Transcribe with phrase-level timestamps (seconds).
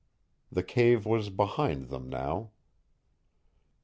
[0.51, 2.49] The cave was behind them now.